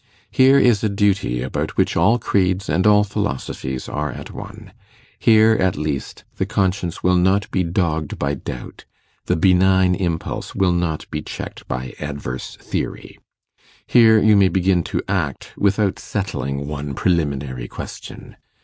[0.31, 4.73] Here is a duty about which all creeds and all philosophies are at one:
[5.19, 8.85] here, at least, the conscience will not be dogged by doubt,
[9.27, 13.19] the benign impulse will not be checked by adverse theory:
[13.85, 18.35] here you may begin to act without settling one preliminary question.